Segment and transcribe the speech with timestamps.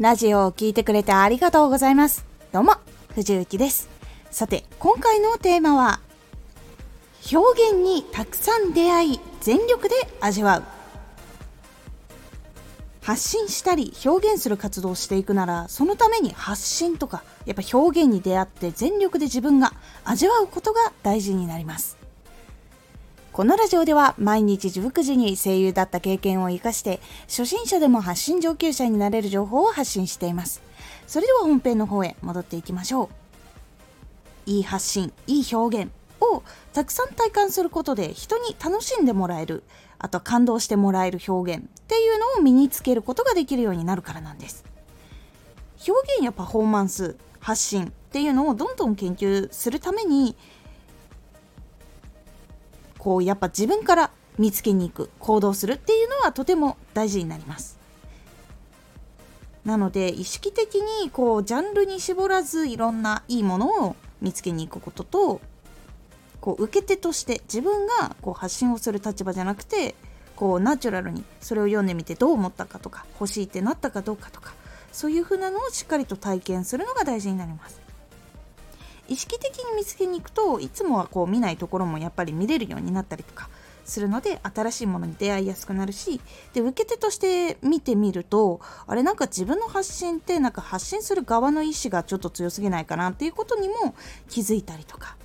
[0.00, 2.26] ラジオを聴いてくれてありがとうございます。
[2.52, 2.72] どうも、
[3.14, 3.88] 藤幸です。
[4.32, 6.00] さて、今回のテーマは、
[7.32, 10.62] 表現にたくさん出会い、全力で味わう。
[13.02, 19.74] 発信したり表現する活動をしていくならそのために発信とかやっぱ表現に出会って全力で自分が
[20.04, 21.98] 味わうことが大事になります
[23.34, 30.62] このラジオでは毎日19時に声優だった経験を生かして初心者でも発信上級者になれる情報を発信しています。
[31.08, 33.10] それでは本編の方へ戻っていきましょ
[34.46, 34.50] う。
[34.50, 39.64] いい発信いい表現をたくさん体感することで人に楽しんでもらえる
[39.98, 44.64] あと感動してもらえる表現っていうのを身につけることができるようになるからなんです。
[45.88, 50.36] 表現やパフォーマンス発信っていうのをどんどん研究するために
[53.04, 57.78] こうやっぱ自分から見つけに行く行動するっていうのはとても大事になります。
[59.66, 65.40] なので意識的にこうジャンルに絞らずいろんないいものを見つけに行くことと
[66.40, 69.94] こう受け手として自分がこう発信をする立場じゃなくて
[70.34, 74.54] こうナチュラルにそれを読んでみてどう思ったかとか欲しいってなったかどうかとか
[74.92, 77.83] そういう風なのをしっかりと体験するのが大事になります。
[79.08, 83.48] 意識的に見つけに行くといつもはこう見ないところもやっぱり見れるようになったりとか
[83.84, 86.20] するので新しいものに出会いやすくなるし
[86.54, 93.94] で受け手として見てみるとあれなんか自分の発信ってなんか発信する側の意志がちょっと強すぎないかなっていうことにも
[94.28, 95.16] 気づいたりとか。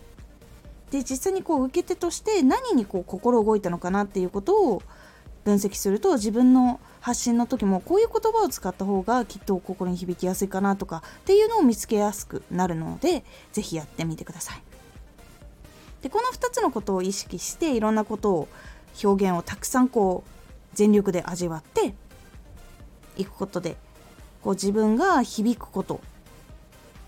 [0.92, 4.82] で実際にこう受け手として何にこう心動いたのかなっていうことを
[5.44, 14.62] 分析すると自分の発信の時もこういう言葉を使った方がきっと心に響きやすいかなとかっていうのを見つけやすくなるので是非やってみてください。
[16.02, 18.48] でこの2つのことを意識していろんなことを
[19.04, 20.30] 表現をたくさんこう
[20.74, 21.94] 全力で味わって
[23.18, 23.76] いくことで
[24.42, 26.00] こう自分が響くこと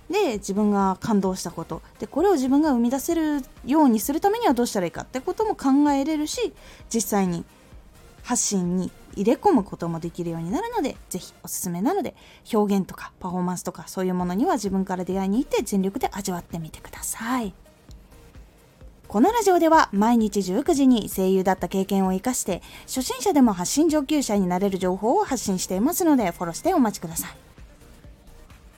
[0.09, 6.53] で自分が感動したことでこれを自分が生み出せるようにするためにはどうしたらいいかってことも考えれるし
[6.93, 7.45] 実際に
[8.23, 12.15] 発信に入れ込むこともできるようになるので是非おすすめなので
[12.53, 17.53] 表現とかパフォーマンスとかそういうものには自分から出会いに行って全力で味わってみてください。
[19.11, 27.50] このラジオでは毎日19時に声優だった経験を生かして初心者でも発信上級者になれる情報を発信していますのでフォローしてお待ちください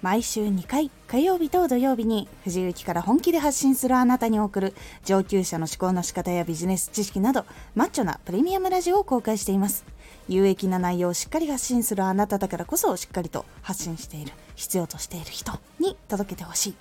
[0.03, 4.73] 毎週2回火曜日と土曜日に藤雪から本気で発信するあなたに送る
[5.05, 9.85] 上級者の思考の仕方やビジネス知識などマッチョなプレミアムラジオを公開しています
[10.27, 16.75] 有益な内容をしっかり発信するあなただからこそしっかりと発信している必要としている人に届けてほしい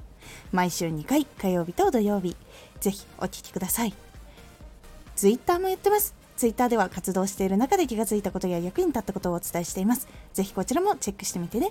[0.51, 2.35] 毎週2回火曜日と土曜日
[2.81, 3.95] ぜひお聴きください
[5.15, 10.09] Twitter もやってますツイッターでは活動している中で気がついたことや役に立ったことをお伝えしています。
[10.33, 11.71] ぜひこちらもチェックしてみてね。